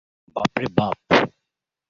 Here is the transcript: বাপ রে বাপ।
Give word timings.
বাপ 0.35 0.51
রে 0.59 0.67
বাপ। 0.77 0.97